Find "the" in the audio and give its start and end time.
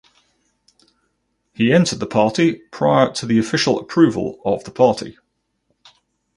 1.99-2.07, 3.27-3.37, 4.63-4.71